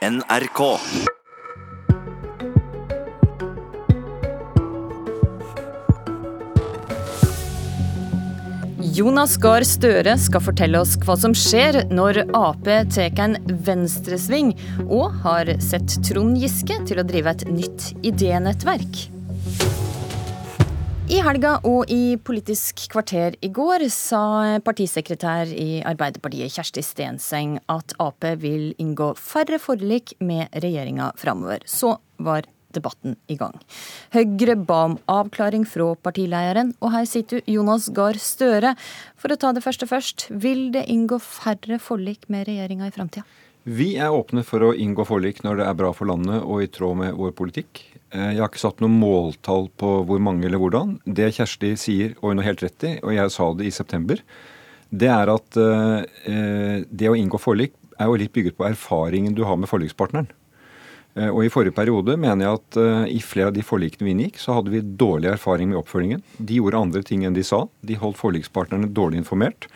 NRK. 0.00 0.60
Jonas 8.80 9.36
Gahr 9.36 9.60
Støre 9.68 10.14
skal 10.16 10.40
fortelle 10.40 10.80
oss 10.80 10.96
hva 11.04 11.18
som 11.20 11.36
skjer 11.36 11.82
når 11.92 12.22
Ap 12.32 12.64
tar 12.64 13.20
en 13.26 13.36
venstresving, 13.68 14.54
og 14.88 15.20
har 15.20 15.52
sett 15.60 16.00
Trond 16.08 16.40
Giske 16.40 16.80
til 16.88 17.04
å 17.04 17.04
drive 17.04 17.36
et 17.36 17.50
nytt 17.52 17.92
idénettverk. 18.00 19.19
I 21.10 21.16
helga 21.26 21.56
og 21.66 21.90
i 21.90 22.14
Politisk 22.22 22.84
kvarter 22.92 23.34
i 23.42 23.48
går 23.50 23.82
sa 23.90 24.20
partisekretær 24.62 25.50
i 25.50 25.80
Arbeiderpartiet 25.82 26.54
Kjersti 26.54 26.84
Stenseng 26.86 27.56
at 27.72 27.96
Ap 27.98 28.28
vil 28.38 28.68
inngå 28.78 29.08
færre 29.18 29.58
forlik 29.58 30.12
med 30.22 30.54
regjeringa 30.54 31.08
framover. 31.18 31.66
Så 31.66 31.96
var 32.22 32.46
debatten 32.70 33.18
i 33.26 33.34
gang. 33.40 33.58
Høyre 34.14 34.54
ba 34.54 34.84
om 34.92 34.96
avklaring 35.10 35.66
fra 35.66 35.90
partilederen, 35.98 36.76
og 36.78 36.94
her 36.94 37.10
sitter 37.10 37.42
Jonas 37.50 37.90
Gahr 37.90 38.14
Støre. 38.14 38.76
For 39.18 39.34
å 39.34 39.40
ta 39.40 39.50
det 39.50 39.66
første 39.66 39.90
først, 39.90 40.28
vil 40.30 40.68
det 40.76 40.86
inngå 40.94 41.18
færre 41.18 41.82
forlik 41.82 42.30
med 42.30 42.46
regjeringa 42.46 42.86
i 42.86 42.94
framtida? 42.94 43.26
Vi 43.68 43.92
er 44.00 44.12
åpne 44.14 44.40
for 44.46 44.64
å 44.64 44.72
inngå 44.72 45.04
forlik 45.04 45.42
når 45.44 45.60
det 45.60 45.64
er 45.68 45.76
bra 45.76 45.90
for 45.92 46.08
landet 46.08 46.40
og 46.40 46.62
i 46.64 46.68
tråd 46.72 46.96
med 47.02 47.16
vår 47.18 47.34
politikk. 47.36 47.82
Eh, 48.08 48.32
jeg 48.32 48.40
har 48.40 48.48
ikke 48.48 48.62
satt 48.62 48.80
noe 48.80 48.92
måltall 48.92 49.68
på 49.76 49.98
hvor 50.08 50.22
mange 50.22 50.48
eller 50.48 50.60
hvordan. 50.62 50.96
Det 51.04 51.28
Kjersti 51.36 51.74
sier, 51.76 52.16
og 52.20 52.32
hun 52.32 52.40
har 52.40 52.50
helt 52.50 52.64
rett 52.64 52.88
i, 52.88 52.94
og 53.04 53.12
jeg 53.14 53.34
sa 53.34 53.50
det 53.58 53.68
i 53.68 53.74
september, 53.74 54.22
det 54.90 55.10
er 55.12 55.30
at 55.30 55.60
eh, 55.60 56.80
det 56.88 57.10
å 57.10 57.18
inngå 57.18 57.38
forlik 57.38 57.76
er 58.00 58.08
jo 58.08 58.16
litt 58.22 58.32
bygget 58.32 58.56
på 58.56 58.66
erfaringen 58.70 59.36
du 59.36 59.44
har 59.44 59.60
med 59.60 59.68
forlikspartneren. 59.70 60.32
Eh, 61.20 61.28
og 61.28 61.44
I 61.44 61.52
forrige 61.52 61.76
periode 61.76 62.16
mener 62.16 62.46
jeg 62.46 62.62
at 62.62 62.82
i 63.12 63.20
flere 63.20 63.52
av 63.52 63.58
de 63.58 63.66
forlikene 63.66 64.08
vi 64.08 64.16
inngikk, 64.16 64.40
så 64.40 64.56
hadde 64.56 64.72
vi 64.72 64.80
dårlig 64.80 65.34
erfaring 65.34 65.68
med 65.68 65.82
oppfølgingen. 65.84 66.24
De 66.40 66.62
gjorde 66.62 66.80
andre 66.80 67.04
ting 67.04 67.28
enn 67.28 67.36
de 67.36 67.44
sa. 67.44 67.66
De 67.84 68.00
holdt 68.00 68.22
forlikspartnerne 68.24 68.88
dårlig 68.96 69.20
informert. 69.20 69.68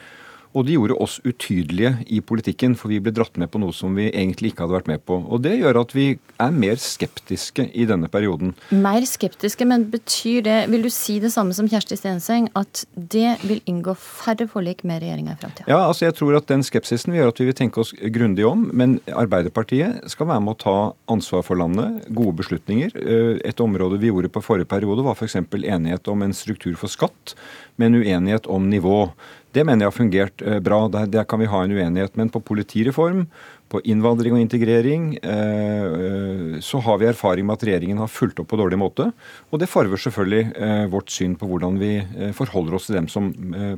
Og 0.55 0.66
de 0.69 0.77
gjorde 0.77 0.97
oss 1.02 1.16
utydelige 1.27 1.97
i 2.14 2.20
politikken, 2.22 2.77
for 2.78 2.92
vi 2.92 3.00
ble 3.02 3.12
dratt 3.14 3.38
med 3.41 3.50
på 3.50 3.58
noe 3.58 3.74
som 3.74 3.97
vi 3.98 4.06
egentlig 4.10 4.52
ikke 4.52 4.64
hadde 4.64 4.77
vært 4.77 4.91
med 4.92 5.02
på. 5.02 5.19
Og 5.27 5.42
det 5.42 5.56
gjør 5.58 5.80
at 5.80 5.94
vi 5.97 6.06
er 6.42 6.55
mer 6.55 6.78
skeptiske 6.80 7.66
i 7.74 7.86
denne 7.91 8.10
perioden. 8.12 8.55
Mer 8.70 9.06
skeptiske, 9.08 9.66
men 9.66 9.88
betyr 9.91 10.44
det, 10.47 10.58
vil 10.70 10.86
du 10.86 10.91
si 10.94 11.19
det 11.22 11.32
samme 11.34 11.56
som 11.56 11.69
Kjersti 11.70 11.98
Stenseng, 11.98 12.47
at 12.58 12.84
det 12.94 13.34
vil 13.42 13.64
inngå 13.70 13.97
færre 13.98 14.47
forlik 14.50 14.84
med 14.86 15.02
regjeringa 15.02 15.34
i 15.34 15.41
framtida? 15.42 15.69
Ja, 15.70 15.82
altså 15.88 16.06
jeg 16.06 16.19
tror 16.20 16.38
at 16.38 16.48
den 16.50 16.62
skepsisen 16.66 17.12
vil 17.12 17.25
gjøre 17.25 17.34
at 17.34 17.42
vi 17.42 17.50
vil 17.50 17.58
tenke 17.58 17.82
oss 17.82 17.94
grundig 18.14 18.47
om. 18.47 18.69
Men 18.72 19.00
Arbeiderpartiet 19.10 20.06
skal 20.12 20.30
være 20.30 20.47
med 20.47 20.55
å 20.55 20.62
ta 20.62 20.78
ansvar 21.10 21.42
for 21.47 21.58
landet, 21.58 22.06
gode 22.14 22.38
beslutninger. 22.44 22.94
Eh, 22.94 23.36
et 23.42 23.62
område 23.64 23.98
vi 24.02 24.12
gjorde 24.12 24.30
på 24.30 24.44
forrige 24.44 24.70
periode, 24.70 25.02
var 25.02 25.19
f.eks. 25.19 25.41
enighet 25.42 26.10
om 26.12 26.22
en 26.22 26.36
struktur 26.36 26.77
for 26.78 26.92
skatt, 26.92 27.34
med 27.77 27.91
en 27.91 28.05
uenighet 28.05 28.47
om 28.47 28.70
nivå. 28.70 29.08
Det 29.55 29.62
mener 29.62 29.84
jeg 29.84 29.92
har 29.92 29.94
fungert 29.94 30.42
eh, 30.42 30.60
bra. 30.62 30.84
Der, 30.91 31.10
der, 31.10 31.27
kan 31.28 31.42
vi 31.42 31.50
ha 31.50 31.62
en 31.62 31.74
uenighet. 31.74 32.16
Men 32.19 32.30
på 32.33 32.42
politireform, 32.42 33.24
på 33.70 33.80
innvandring 33.91 34.34
og 34.34 34.42
integrering, 34.42 35.06
eh, 35.22 35.84
eh, 35.84 36.56
så 36.64 36.80
har 36.83 36.98
vi 37.00 37.08
erfaring 37.10 37.47
med 37.47 37.58
at 37.58 37.66
regjeringen 37.69 38.02
har 38.02 38.10
fulgt 38.10 38.42
opp 38.42 38.50
på 38.50 38.58
dårlig 38.58 38.80
måte. 38.80 39.08
Og 39.55 39.62
det 39.62 39.70
farver 39.70 40.00
selvfølgelig 40.00 40.88
vårt 40.91 41.12
syn 41.14 41.36
på 41.38 41.47
hvordan 41.48 41.78
vi 41.78 41.92
forholder 42.36 42.77
oss 42.77 42.88
til 42.88 42.98
dem 42.98 43.06
som 43.10 43.30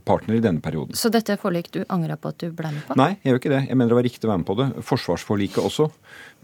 partner 0.08 0.38
i 0.38 0.42
denne 0.44 0.64
perioden. 0.64 0.97
Så 0.97 1.10
dette 1.12 1.34
er 1.34 1.41
forlik 1.41 1.70
du 1.74 1.82
angrer 1.92 2.19
på 2.20 2.32
at 2.32 2.41
du 2.41 2.50
ble 2.56 2.72
med 2.72 2.84
på? 2.88 2.97
Nei, 2.98 3.12
jeg 3.20 3.32
gjør 3.32 3.41
ikke 3.42 3.52
det. 3.52 3.62
Jeg 3.69 3.77
mener 3.78 3.92
det 3.92 3.98
var 4.00 4.08
riktig 4.08 4.28
å 4.28 4.32
være 4.32 4.42
med 4.42 4.48
på 4.48 4.58
det. 4.60 4.69
Forsvarsforliket 4.91 5.62
også. 5.62 5.88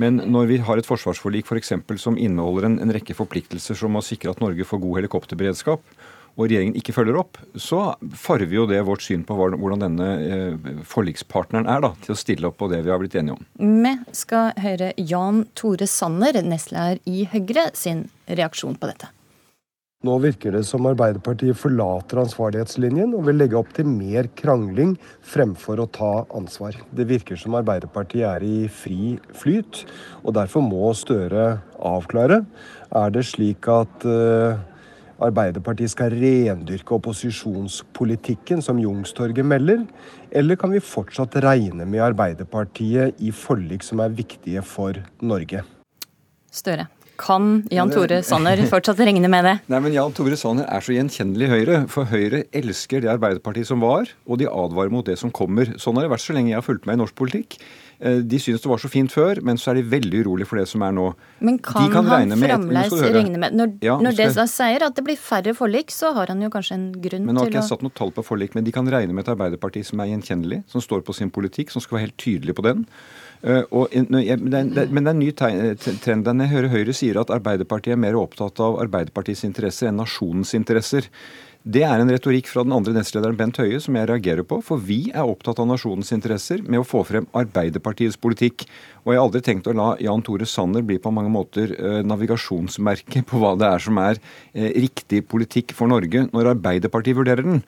Men 0.03 0.21
når 0.33 0.51
vi 0.53 0.61
har 0.65 0.81
et 0.81 0.89
forsvarsforlik 0.89 1.49
for 1.49 1.61
eksempel, 1.61 2.01
som 2.01 2.19
inneholder 2.21 2.69
en, 2.69 2.81
en 2.85 2.95
rekke 2.95 3.17
forpliktelser 3.17 3.79
som 3.79 3.97
å 3.97 4.05
sikre 4.05 4.35
at 4.35 4.43
Norge 4.45 4.67
får 4.69 4.83
god 4.83 5.03
helikopterberedskap, 5.03 5.85
og 6.37 6.47
regjeringen 6.47 6.77
ikke 6.79 6.95
følger 6.97 7.19
opp, 7.21 7.41
så 7.61 7.93
farver 8.19 8.57
jo 8.57 8.67
det 8.71 8.81
vårt 8.89 9.05
syn 9.05 9.25
på 9.29 9.37
hvordan 9.37 9.85
denne 9.85 10.11
eh, 10.25 10.69
forlikspartneren 10.89 11.69
er 11.71 11.83
da, 11.85 11.93
til 12.05 12.15
å 12.15 12.19
stille 12.19 12.49
opp 12.49 12.61
på 12.63 12.71
det 12.73 12.83
vi 12.87 12.93
har 12.93 13.03
blitt 13.03 13.17
enige 13.21 13.39
om. 13.39 13.49
Vi 13.61 13.97
skal 14.17 14.53
høre 14.63 14.93
Jan 14.97 15.45
Tore 15.59 15.89
Sanner, 15.91 16.41
nestleder 16.47 17.03
i 17.09 17.27
Høyre, 17.33 17.71
sin 17.77 18.07
reaksjon 18.31 18.79
på 18.81 18.89
dette. 18.89 19.13
Nå 20.03 20.17
virker 20.19 20.51
det 20.51 20.65
som 20.67 20.87
Arbeiderpartiet 20.91 21.55
forlater 21.55 22.19
ansvarlighetslinjen 22.25 23.13
og 23.15 23.29
vil 23.29 23.39
legge 23.39 23.55
opp 23.61 23.69
til 23.77 23.87
mer 23.87 24.27
krangling 24.35 24.97
fremfor 25.23 25.79
å 25.79 25.87
ta 25.95 26.11
ansvar. 26.35 26.75
Det 26.91 27.07
virker 27.07 27.39
som 27.39 27.55
Arbeiderpartiet 27.55 28.27
er 28.27 28.43
i 28.43 28.67
fri 28.67 29.15
flyt, 29.39 29.85
og 30.27 30.35
derfor 30.41 30.67
må 30.67 30.91
Støre 30.99 31.61
avklare. 31.79 32.43
Er 32.99 33.15
det 33.15 33.23
slik 33.31 33.69
at 33.71 34.05
uh, 34.05 34.59
Arbeiderpartiet 35.27 35.93
skal 35.93 36.15
rendyrke 36.15 36.97
opposisjonspolitikken, 36.97 38.63
som 38.65 38.81
Jungstorget 38.83 39.47
melder? 39.47 39.85
Eller 40.31 40.59
kan 40.61 40.73
vi 40.75 40.83
fortsatt 40.83 41.37
regne 41.45 41.87
med 41.87 42.05
Arbeiderpartiet 42.13 43.21
i 43.23 43.31
forlik 43.35 43.87
som 43.87 44.03
er 44.05 44.15
viktige 44.17 44.65
for 44.67 44.99
Norge? 45.23 45.63
Støre. 46.53 46.89
Kan 47.23 47.63
Jan 47.71 47.93
Tore 47.93 48.23
Sanner 48.27 48.59
fortsatt 48.71 48.99
regne 49.07 49.31
med 49.31 49.47
det? 49.47 49.55
Nei, 49.73 49.81
men 49.85 49.95
Jan 49.95 50.15
Tore 50.17 50.39
Sanner 50.39 50.67
er 50.67 50.83
så 50.83 50.97
gjenkjennelig 50.97 51.51
Høyre. 51.53 51.79
For 51.93 52.11
Høyre 52.11 52.45
elsker 52.51 53.05
det 53.05 53.13
Arbeiderpartiet 53.13 53.71
som 53.71 53.85
var, 53.85 54.11
og 54.27 54.43
de 54.43 54.51
advarer 54.51 54.91
mot 54.93 55.07
det 55.07 55.19
som 55.21 55.31
kommer. 55.35 55.71
Sånn 55.81 55.99
har 55.99 56.09
det 56.09 56.15
vært 56.17 56.27
så 56.27 56.37
lenge 56.37 56.53
jeg 56.53 56.59
har 56.59 56.67
fulgt 56.67 56.89
med 56.91 56.99
i 56.99 57.03
norsk 57.05 57.17
politikk. 57.19 57.61
Eh, 58.03 58.19
de 58.27 58.39
syns 58.43 58.63
det 58.65 58.71
var 58.71 58.81
så 58.83 58.91
fint 58.91 59.13
før, 59.15 59.39
men 59.47 59.61
så 59.61 59.71
er 59.71 59.79
de 59.79 59.85
veldig 59.93 60.25
urolig 60.25 60.47
for 60.51 60.59
det 60.59 60.67
som 60.71 60.83
er 60.83 60.95
nå. 60.97 61.07
Men 61.47 61.61
kan, 61.63 61.87
kan 61.93 62.09
han 62.11 62.35
fremdeles 62.35 62.97
regne 63.15 63.39
med 63.39 63.55
Når, 63.55 63.77
ja, 63.87 63.95
når 64.03 64.17
det 64.19 64.29
da 64.35 64.47
sier 64.51 64.83
at 64.89 64.97
det 64.99 65.05
blir 65.07 65.21
færre 65.21 65.55
forlik, 65.55 65.95
så 65.95 66.11
har 66.17 66.33
han 66.33 66.43
jo 66.43 66.51
kanskje 66.51 66.79
en 66.81 66.89
grunn 66.97 67.23
til 67.23 67.23
å 67.23 67.29
Men 67.29 67.39
Nå 67.39 67.45
har 67.45 67.53
ikke 67.53 67.61
jeg 67.61 67.71
satt 67.71 67.85
noe 67.87 67.95
tall 67.95 68.11
på 68.17 68.25
forlik, 68.27 68.57
men 68.59 68.67
de 68.67 68.75
kan 68.75 68.89
regne 68.91 69.15
med 69.15 69.23
et 69.23 69.35
Arbeiderparti 69.37 69.85
som 69.87 70.03
er 70.03 70.11
gjenkjennelig, 70.11 70.65
som 70.73 70.83
står 70.83 71.07
på 71.07 71.15
sin 71.15 71.31
politikk, 71.31 71.71
som 71.71 71.85
skal 71.85 72.01
være 72.01 72.09
helt 72.09 72.19
tydelig 72.19 72.59
på 72.59 72.67
den. 72.67 72.83
Uh, 73.43 73.65
og, 73.75 73.95
men 73.95 74.49
det 74.53 74.83
er 74.87 75.09
en 75.11 75.19
ny 75.19 75.33
trend 75.35 76.29
jeg 76.31 76.53
hører 76.53 76.71
Høyre 76.71 76.95
sier 76.95 77.19
at 77.19 77.33
Arbeiderpartiet 77.35 77.97
er 77.97 78.05
mer 78.05 78.19
opptatt 78.21 78.61
av 78.63 78.79
Arbeiderpartiets 78.85 79.43
interesser 79.49 79.91
enn 79.91 79.99
nasjonens 79.99 80.55
interesser. 80.55 81.09
Det 81.63 81.85
er 81.87 82.01
en 82.03 82.11
retorikk 82.11 82.49
fra 82.51 82.65
den 82.67 82.75
andre 82.75 82.91
nestlederen 82.97 83.37
Bent 83.39 83.61
Høie 83.63 83.79
som 83.83 83.95
jeg 83.95 84.09
reagerer 84.11 84.43
på. 84.47 84.59
For 84.67 84.83
vi 84.83 85.13
er 85.13 85.23
opptatt 85.23 85.61
av 85.63 85.69
nasjonens 85.71 86.11
interesser 86.15 86.59
med 86.67 86.81
å 86.81 86.87
få 86.87 87.05
frem 87.07 87.29
Arbeiderpartiets 87.39 88.19
politikk. 88.19 88.65
Og 89.05 89.13
jeg 89.13 89.21
har 89.21 89.29
aldri 89.29 89.43
tenkt 89.47 89.71
å 89.71 89.77
la 89.79 89.93
Jan 90.03 90.25
Tore 90.27 90.49
Sanner 90.49 90.83
bli 90.87 90.99
på 91.03 91.13
mange 91.15 91.31
måter 91.31 91.71
eh, 91.77 92.01
navigasjonsmerke 92.03 93.23
på 93.31 93.39
hva 93.39 93.55
det 93.61 93.69
er 93.69 93.85
som 93.87 94.03
er 94.03 94.19
eh, 94.19 94.73
riktig 94.75 95.23
politikk 95.31 95.71
for 95.79 95.91
Norge 95.93 96.27
når 96.33 96.51
Arbeiderpartiet 96.57 97.21
vurderer 97.21 97.47
den. 97.47 97.63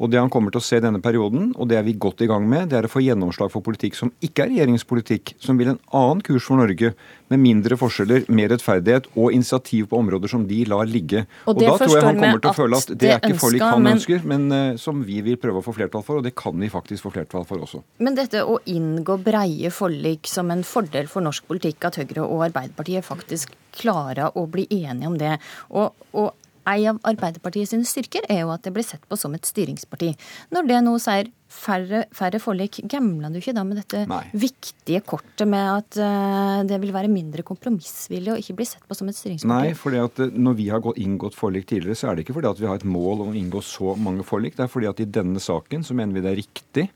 Og 0.00 0.08
det 0.08 0.20
han 0.20 0.30
kommer 0.32 0.52
til 0.52 0.62
å 0.62 0.64
se 0.64 0.80
denne 0.80 1.00
perioden, 1.04 1.50
og 1.60 1.68
det 1.68 1.76
er 1.76 1.84
vi 1.84 1.92
godt 2.00 2.22
i 2.24 2.28
gang 2.30 2.46
med, 2.48 2.70
det 2.70 2.78
er 2.78 2.88
å 2.88 2.90
få 2.90 3.02
gjennomslag 3.04 3.52
for 3.52 3.64
politikk 3.64 3.98
som 3.98 4.12
ikke 4.24 4.46
er 4.46 4.52
regjeringspolitikk, 4.54 5.34
som 5.42 5.60
vil 5.60 5.74
en 5.74 5.80
annen 5.96 6.22
kurs 6.24 6.46
for 6.48 6.60
Norge, 6.60 6.94
med 7.30 7.42
mindre 7.42 7.76
forskjeller, 7.78 8.24
mer 8.32 8.48
rettferdighet 8.50 9.10
og 9.12 9.36
initiativ 9.36 9.90
på 9.90 10.00
områder 10.00 10.32
som 10.32 10.46
de 10.48 10.62
lar 10.70 10.88
ligge. 10.88 11.26
Og, 11.44 11.52
og 11.52 11.60
da 11.60 11.76
tror 11.76 11.94
jeg 11.94 12.06
han 12.08 12.18
kommer 12.22 12.42
til 12.42 12.50
å 12.50 12.56
føle 12.56 12.80
at 12.80 12.92
det 12.96 13.12
er 13.12 13.20
ikke 13.20 13.40
forlik 13.44 13.66
han 13.66 13.84
men... 13.84 14.00
ønsker, 14.00 14.26
men 14.32 14.48
uh, 14.50 14.80
som 14.80 15.04
vi 15.06 15.20
vil 15.26 15.38
prøve 15.40 15.60
å 15.60 15.66
få 15.68 15.76
flertall 15.76 16.04
for, 16.06 16.18
og 16.18 16.26
det 16.26 16.34
kan 16.38 16.56
vi 16.58 16.72
faktisk 16.72 17.06
få 17.06 17.14
flertall 17.14 17.46
for 17.46 17.62
også. 17.68 17.84
Men 18.02 18.18
dette 18.18 18.42
å 18.42 18.58
inngå 18.72 19.20
breie 19.22 19.70
forlik 19.74 20.30
som 20.30 20.50
en 20.50 20.64
fordel 20.66 21.12
for 21.12 21.22
norsk 21.26 21.46
politikk, 21.50 21.90
at 21.90 22.00
Høyre 22.00 22.24
og 22.24 22.46
Arbeiderpartiet 22.48 23.06
faktisk 23.06 23.52
klarer 23.76 24.32
å 24.34 24.48
bli 24.50 24.64
enige 24.80 25.12
om 25.12 25.20
det. 25.20 25.36
og, 25.70 26.08
og 26.16 26.32
en 26.78 26.94
av 26.94 27.02
Arbeiderpartiet 27.10 27.72
sine 27.72 27.88
styrker 27.88 28.26
er 28.30 28.44
jo 28.44 28.54
at 28.54 28.64
det 28.66 28.72
blir 28.74 28.86
sett 28.86 29.02
på 29.08 29.18
som 29.18 29.34
et 29.36 29.48
styringsparti. 29.48 30.14
Når 30.54 30.70
det 30.70 30.80
nå 30.86 30.96
sier 31.02 31.30
færre, 31.50 32.04
færre 32.14 32.38
forlik, 32.42 32.78
gambler 32.90 33.32
du 33.32 33.40
ikke 33.40 33.54
da 33.56 33.64
med 33.66 33.80
dette 33.80 34.04
Nei. 34.10 34.22
viktige 34.38 35.02
kortet 35.02 35.48
med 35.50 35.66
at 35.66 35.98
uh, 35.98 36.60
det 36.68 36.78
vil 36.82 36.94
være 36.94 37.10
mindre 37.10 37.44
kompromissvillig 37.46 38.34
og 38.34 38.42
ikke 38.42 38.58
bli 38.60 38.68
sett 38.70 38.86
på 38.86 38.96
som 38.96 39.10
et 39.10 39.18
styringsparti? 39.18 39.50
Nei, 39.50 39.74
for 39.78 39.96
uh, 39.96 40.26
når 40.30 40.58
vi 40.60 40.68
har 40.70 40.86
inngått 40.94 41.38
forlik 41.38 41.66
tidligere, 41.70 41.98
så 41.98 42.10
er 42.10 42.18
det 42.18 42.26
ikke 42.26 42.38
fordi 42.38 42.52
at 42.52 42.62
vi 42.62 42.70
har 42.70 42.78
et 42.78 42.86
mål 42.88 43.26
om 43.26 43.32
å 43.32 43.38
inngå 43.40 43.64
så 43.66 43.96
mange 43.98 44.26
forlik. 44.26 44.56
Det 44.58 44.66
er 44.66 44.72
fordi 44.72 44.90
at 44.90 45.02
i 45.02 45.08
denne 45.10 45.42
saken 45.42 45.86
så 45.86 45.96
mener 45.98 46.16
vi 46.16 46.24
det 46.24 46.34
er 46.34 46.40
riktig 46.44 46.86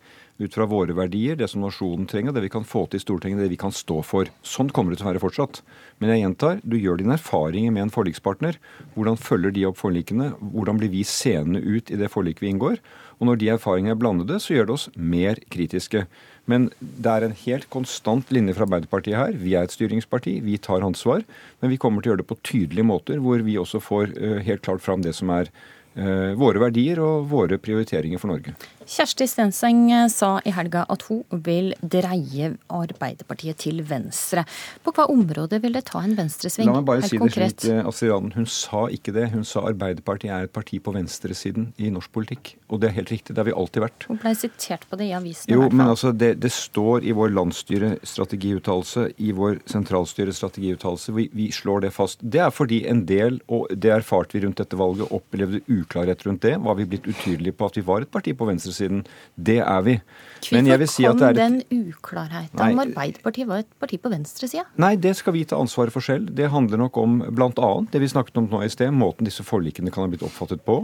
ut 0.42 0.54
fra 0.54 0.66
våre 0.66 0.94
verdier, 0.96 1.36
det 1.38 1.46
som 1.50 1.62
nasjonen 1.62 2.08
trenger, 2.10 2.34
det 2.34 2.42
vi 2.42 2.50
kan 2.50 2.66
få 2.66 2.84
til 2.88 2.98
i 2.98 3.04
Stortinget, 3.04 3.44
det 3.44 3.52
vi 3.52 3.60
kan 3.60 3.74
stå 3.74 4.00
for. 4.06 4.30
Sånn 4.42 4.72
kommer 4.74 4.92
det 4.92 4.98
til 4.98 5.06
å 5.06 5.12
være 5.12 5.22
fortsatt. 5.22 5.60
Men 6.02 6.10
jeg 6.10 6.24
gjentar, 6.24 6.58
du 6.66 6.74
gjør 6.74 6.98
dine 6.98 7.14
erfaringer 7.14 7.74
med 7.74 7.86
en 7.86 7.94
forlikspartner. 7.94 8.58
Hvordan 8.96 9.20
følger 9.20 9.54
de 9.54 9.66
opp 9.68 9.78
forlikene? 9.78 10.32
Hvordan 10.42 10.80
blir 10.80 10.90
vi 10.90 11.04
seende 11.06 11.62
ut 11.62 11.92
i 11.92 11.98
det 12.00 12.10
forliket 12.10 12.42
vi 12.42 12.50
inngår? 12.50 12.80
Og 13.20 13.28
når 13.28 13.38
de 13.38 13.52
erfaringene 13.54 13.94
er 13.94 14.00
blandede, 14.00 14.40
så 14.42 14.56
gjør 14.56 14.66
det 14.66 14.74
oss 14.74 14.88
mer 14.98 15.38
kritiske. 15.54 16.02
Men 16.50 16.66
det 16.80 17.12
er 17.12 17.28
en 17.28 17.38
helt 17.44 17.70
konstant 17.70 18.34
linje 18.34 18.56
fra 18.56 18.66
Arbeiderpartiet 18.66 19.16
her. 19.20 19.38
Vi 19.38 19.54
er 19.54 19.68
et 19.68 19.76
styringsparti, 19.76 20.40
vi 20.42 20.58
tar 20.58 20.82
ansvar. 20.84 21.22
Men 21.62 21.70
vi 21.70 21.78
kommer 21.78 22.02
til 22.02 22.10
å 22.10 22.14
gjøre 22.14 22.24
det 22.24 22.32
på 22.32 22.40
tydelige 22.42 22.90
måter, 22.90 23.22
hvor 23.22 23.46
vi 23.46 23.54
også 23.60 23.80
får 23.80 24.18
eh, 24.18 24.42
helt 24.50 24.66
klart 24.66 24.82
fram 24.82 25.06
det 25.06 25.14
som 25.14 25.30
er 25.32 25.52
Eh, 25.94 26.32
våre 26.34 26.58
verdier 26.58 26.98
og 26.98 27.28
våre 27.30 27.54
prioriteringer 27.62 28.18
for 28.18 28.32
Norge. 28.32 28.50
Kjersti 28.84 29.26
Stenseng 29.28 29.88
sa 30.12 30.36
i 30.44 30.52
helga 30.52 30.84
at 30.92 31.04
hun 31.08 31.22
vil 31.44 31.72
dreie 31.80 32.50
Arbeiderpartiet 32.68 33.62
til 33.64 33.80
venstre. 33.88 34.44
På 34.84 34.92
hva 34.94 35.06
område 35.12 35.60
vil 35.62 35.76
det 35.76 35.86
ta 35.88 36.02
en 36.04 36.12
venstresving? 36.18 36.68
La 36.68 36.76
meg 36.78 36.88
bare 36.88 37.08
si 37.08 37.16
konkret. 37.20 37.56
det 37.56 37.64
slik, 37.64 37.78
eh, 37.78 37.88
Astrid 37.88 38.34
Hun 38.34 38.46
sa 38.46 38.82
ikke 38.92 39.14
det. 39.16 39.30
Hun 39.32 39.44
sa 39.44 39.64
Arbeiderpartiet 39.70 40.30
er 40.30 40.44
et 40.44 40.52
parti 40.52 40.80
på 40.80 40.92
venstresiden 40.92 41.72
i 41.78 41.88
norsk 41.90 42.12
politikk. 42.12 42.56
Og 42.68 42.80
det 42.80 42.90
er 42.90 42.94
helt 43.00 43.10
riktig. 43.10 43.34
Det 43.34 43.38
har 43.38 43.48
vi 43.48 43.56
alltid 43.56 43.82
vært. 43.82 44.06
Hun 44.08 44.18
ble 44.20 44.34
sitert 44.34 44.84
på 44.90 44.98
det 45.00 45.08
i 45.08 45.14
avisen. 45.16 45.48
Jo, 45.48 45.68
men 45.70 45.88
altså, 45.88 46.12
det, 46.12 46.40
det, 46.40 46.52
står 46.52 47.04
i 47.04 47.12
vår 47.12 47.32
landsstyrestrategiuttalelse, 47.32 49.14
i 49.18 49.32
vår 49.32 49.60
sentralstyrestrategiuttalelse. 49.66 51.12
Vi, 51.12 51.30
vi 51.32 51.50
slår 51.50 51.88
det 51.88 51.92
fast. 51.92 52.20
Det 52.20 52.40
er 52.40 52.50
fordi 52.50 52.84
en 52.86 53.06
del, 53.06 53.40
og 53.48 53.68
det 53.72 53.90
erfarte 53.96 54.36
vi 54.36 54.44
rundt 54.44 54.60
dette 54.60 54.76
valget, 54.76 55.08
opplevde 55.10 55.64
uklarhet 55.68 56.26
rundt 56.26 56.42
det. 56.42 56.58
Var 56.60 56.74
vi 56.74 56.84
blitt 56.84 57.08
utydelige 57.08 57.56
på 57.56 57.66
at 57.66 57.76
vi 57.80 57.86
var 57.86 58.04
et 58.04 58.12
parti 58.12 58.36
på 58.36 58.44
venstresiden? 58.44 58.73
Venstresiden. 58.74 59.04
Det 59.34 59.58
er 59.60 59.82
vi. 59.82 59.98
Hvorfor 60.44 60.86
si 60.90 61.04
kom 61.04 61.22
et... 61.22 61.36
den 61.36 61.62
uklarheten 61.72 62.60
om 62.60 62.78
Arbeiderpartiet 62.82 63.48
var 63.48 63.62
et 63.62 63.70
parti 63.80 63.98
på 64.00 64.10
venstresida? 64.12 64.66
Nei, 64.76 64.94
det 64.96 65.14
skal 65.16 65.32
vi 65.32 65.44
ta 65.44 65.56
ansvaret 65.56 65.92
for 65.92 66.04
selv. 66.04 66.30
Det 66.34 66.50
handler 66.50 66.78
nok 66.78 66.96
om 67.00 67.22
bl.a. 67.30 67.70
det 67.92 68.00
vi 68.02 68.10
snakket 68.10 68.36
om 68.42 68.48
nå 68.50 68.62
i 68.64 68.68
sted, 68.72 68.92
måten 68.92 69.24
disse 69.24 69.44
forlikene 69.44 69.92
kan 69.94 70.04
ha 70.04 70.10
blitt 70.12 70.24
oppfattet 70.26 70.64
på. 70.64 70.82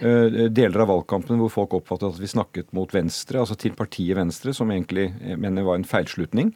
Eh, 0.00 0.48
deler 0.50 0.84
av 0.84 0.92
valgkampen 0.92 1.40
hvor 1.40 1.52
folk 1.52 1.78
oppfattet 1.80 2.12
at 2.12 2.20
vi 2.20 2.28
snakket 2.28 2.72
mot 2.76 2.92
Venstre, 2.92 3.40
altså 3.40 3.56
til 3.58 3.76
partiet 3.78 4.18
Venstre, 4.18 4.52
som 4.56 4.70
egentlig 4.74 5.10
mener 5.38 5.66
var 5.66 5.78
en 5.78 5.88
feilslutning. 5.88 6.52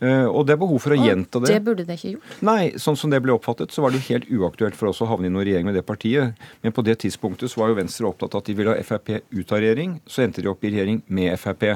Eh, 0.00 0.24
og 0.24 0.46
det 0.48 0.54
er 0.54 0.60
behov 0.62 0.80
for 0.80 0.94
å 0.94 0.96
og 0.96 1.04
gjenta 1.04 1.42
det. 1.44 1.50
Det 1.52 1.64
burde 1.64 1.84
det 1.84 1.98
ikke 1.98 2.14
gjort? 2.14 2.36
Nei, 2.46 2.72
sånn 2.80 2.96
som 2.96 3.12
det 3.12 3.20
ble 3.20 3.34
oppfattet, 3.34 3.72
så 3.74 3.84
var 3.84 3.92
det 3.92 4.00
jo 4.00 4.06
helt 4.14 4.30
uaktuelt 4.32 4.78
for 4.78 4.88
oss 4.88 5.02
å 5.04 5.08
havne 5.10 5.28
i 5.28 5.32
noen 5.32 5.44
regjering 5.44 5.68
med 5.68 5.76
det 5.76 5.84
partiet. 5.84 6.38
Men 6.64 6.74
på 6.76 6.84
det 6.86 6.96
tidspunktet 7.04 7.52
så 7.52 7.60
var 7.60 7.72
jo 7.72 7.76
Venstre 7.82 8.08
opptatt 8.08 8.32
av 8.32 8.40
at 8.40 8.48
de 8.48 8.56
ville 8.56 8.72
ha 8.72 8.86
Frp 8.86 9.12
ut 9.20 9.52
av 9.52 9.60
regjering. 9.60 9.98
Så 10.08 10.24
endte 10.24 10.40
de 10.40 10.48
opp 10.48 10.64
i 10.64 10.72
regjering 10.72 11.02
med 11.12 11.36
Frp. 11.40 11.66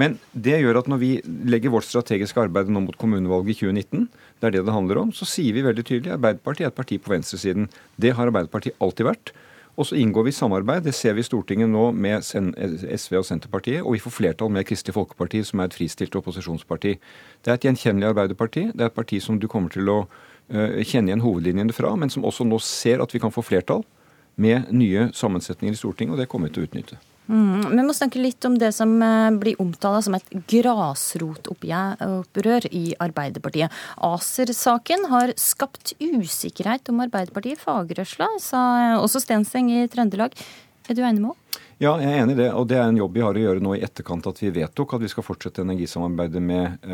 Men 0.00 0.16
det 0.32 0.56
gjør 0.62 0.80
at 0.80 0.88
når 0.92 1.02
vi 1.02 1.10
legger 1.52 1.72
vårt 1.72 1.88
strategiske 1.88 2.40
arbeid 2.40 2.72
nå 2.72 2.84
mot 2.84 2.96
kommunevalget 3.00 3.56
i 3.56 3.60
2019, 3.66 4.08
det 4.40 4.48
er 4.48 4.56
det 4.56 4.64
det 4.68 4.76
handler 4.76 5.00
om, 5.00 5.12
så 5.16 5.28
sier 5.28 5.56
vi 5.56 5.64
veldig 5.64 5.84
tydelig 5.84 6.12
at 6.12 6.18
Arbeiderpartiet 6.18 6.68
er 6.68 6.72
et 6.72 6.80
parti 6.80 6.98
på 7.00 7.12
venstresiden. 7.12 7.68
Det 8.00 8.12
har 8.16 8.28
Arbeiderpartiet 8.28 8.76
alltid 8.84 9.08
vært. 9.08 9.32
Og 9.76 9.84
så 9.84 9.96
inngår 10.00 10.24
vi 10.24 10.32
samarbeid, 10.32 10.86
det 10.86 10.94
ser 10.96 11.12
vi 11.16 11.20
i 11.20 11.26
Stortinget 11.26 11.68
nå 11.68 11.90
med 11.92 12.24
SV 12.24 13.18
og 13.20 13.26
Senterpartiet, 13.28 13.82
og 13.82 13.92
vi 13.92 14.00
får 14.00 14.14
flertall 14.14 14.52
med 14.52 14.64
Kristelig 14.68 14.96
Folkeparti, 14.96 15.42
som 15.44 15.60
er 15.60 15.68
et 15.68 15.76
fristilt 15.76 16.16
opposisjonsparti. 16.16 16.94
Det 17.44 17.52
er 17.52 17.58
et 17.58 17.66
gjenkjennelig 17.68 18.08
Arbeiderparti. 18.08 18.70
Det 18.72 18.86
er 18.86 18.88
et 18.88 18.96
parti 18.96 19.20
som 19.20 19.36
du 19.40 19.44
kommer 19.52 19.72
til 19.74 19.92
å 19.92 19.98
uh, 20.06 20.80
kjenne 20.80 21.12
igjen 21.12 21.24
hovedlinjene 21.24 21.76
fra, 21.76 21.92
men 22.00 22.12
som 22.12 22.24
også 22.24 22.48
nå 22.48 22.60
ser 22.64 23.04
at 23.04 23.12
vi 23.12 23.20
kan 23.20 23.34
få 23.34 23.44
flertall 23.44 23.84
med 24.40 24.72
nye 24.72 25.10
sammensetninger 25.16 25.76
i 25.76 25.82
Stortinget, 25.82 26.16
og 26.16 26.24
det 26.24 26.30
kommer 26.32 26.48
vi 26.48 26.56
til 26.56 26.64
å 26.64 26.70
utnytte. 26.70 27.00
Mm, 27.26 27.74
vi 27.74 27.82
må 27.82 27.90
snakke 27.96 28.20
litt 28.22 28.44
om 28.46 28.54
det 28.58 28.68
som 28.76 28.92
eh, 29.02 29.30
blir 29.34 29.58
omtalt 29.62 30.04
som 30.06 30.14
et 30.18 30.28
grasrotopprør 30.52 32.68
i 32.70 32.94
Arbeiderpartiet. 33.02 33.72
ACER-saken 34.06 35.08
har 35.10 35.34
skapt 35.40 35.96
usikkerhet 35.98 36.92
om 36.92 37.02
Arbeiderpartiet 37.02 37.58
i 37.58 37.64
fagrørsla, 37.64 38.28
sa 38.42 38.60
også 39.00 39.24
Stenseng 39.24 39.72
i 39.74 39.88
Trøndelag. 39.90 40.30
Er 40.86 40.94
du 40.94 41.02
enig 41.02 41.18
med 41.18 41.32
henne? 41.32 41.45
Ja, 41.76 41.98
jeg 42.00 42.08
er 42.08 42.22
enig 42.22 42.36
i 42.36 42.40
det. 42.40 42.48
Og 42.56 42.68
det 42.70 42.78
er 42.80 42.88
en 42.88 42.96
jobb 42.96 43.18
vi 43.18 43.24
har 43.24 43.36
å 43.36 43.40
gjøre 43.42 43.60
nå 43.60 43.74
i 43.76 43.82
etterkant 43.84 44.26
at 44.30 44.38
vi 44.40 44.52
vedtok 44.54 44.94
at 44.96 45.02
vi 45.02 45.10
skal 45.12 45.26
fortsette 45.26 45.60
energisamarbeidet 45.60 46.40
med 46.40 46.86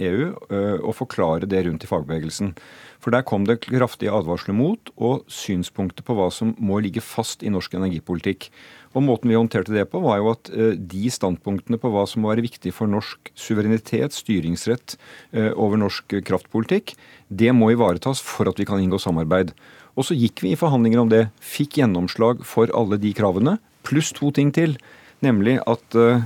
EU, 0.00 0.30
eh, 0.48 0.78
og 0.80 0.96
forklare 0.96 1.48
det 1.50 1.66
rundt 1.66 1.84
i 1.84 1.90
fagbevegelsen. 1.90 2.54
For 3.00 3.12
der 3.12 3.24
kom 3.28 3.44
det 3.48 3.62
kraftige 3.66 4.12
advarsler 4.12 4.56
mot 4.56 4.92
og 4.96 5.26
synspunkter 5.32 6.04
på 6.04 6.16
hva 6.16 6.30
som 6.32 6.54
må 6.60 6.80
ligge 6.84 7.04
fast 7.04 7.44
i 7.44 7.52
norsk 7.52 7.76
energipolitikk. 7.76 8.48
Og 8.96 9.04
Måten 9.06 9.30
vi 9.30 9.38
håndterte 9.38 9.74
det 9.74 9.86
på, 9.92 10.00
var 10.02 10.18
jo 10.18 10.32
at 10.32 10.50
eh, 10.52 10.72
de 10.74 11.12
standpunktene 11.12 11.78
på 11.80 11.92
hva 11.92 12.06
som 12.08 12.24
må 12.24 12.32
være 12.32 12.44
viktig 12.48 12.72
for 12.74 12.90
norsk 12.90 13.32
suverenitet, 13.38 14.16
styringsrett 14.16 14.96
eh, 15.32 15.52
over 15.52 15.80
norsk 15.80 16.16
kraftpolitikk, 16.26 16.96
det 17.28 17.52
må 17.54 17.70
ivaretas 17.74 18.24
for 18.24 18.50
at 18.50 18.58
vi 18.58 18.66
kan 18.68 18.82
inngå 18.82 18.98
samarbeid. 19.00 19.54
Og 20.00 20.06
så 20.08 20.16
gikk 20.16 20.42
vi 20.44 20.54
i 20.54 20.58
forhandlinger 20.58 21.02
om 21.02 21.12
det, 21.12 21.26
fikk 21.44 21.80
gjennomslag 21.80 22.44
for 22.46 22.72
alle 22.76 22.98
de 23.00 23.12
kravene, 23.16 23.58
pluss 23.82 24.12
to 24.12 24.30
ting 24.30 24.54
til. 24.54 24.78
Nemlig 25.20 25.58
at 25.68 25.96
uh, 25.98 26.22